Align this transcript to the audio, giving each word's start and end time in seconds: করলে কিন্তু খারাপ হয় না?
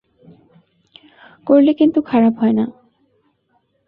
করলে 1.47 1.71
কিন্তু 1.73 1.99
খারাপ 2.01 2.33
হয় 2.37 2.51
না? 2.51 2.65